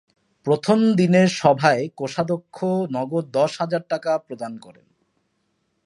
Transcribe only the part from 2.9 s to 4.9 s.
নগদ দশ হাজার টাকা প্রদান করেন।